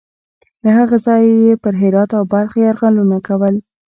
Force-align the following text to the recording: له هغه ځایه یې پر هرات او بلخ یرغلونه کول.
له 0.63 0.69
هغه 0.79 0.97
ځایه 1.05 1.35
یې 1.45 1.53
پر 1.63 1.73
هرات 1.81 2.09
او 2.17 2.23
بلخ 2.33 2.51
یرغلونه 2.65 3.17
کول. 3.27 3.55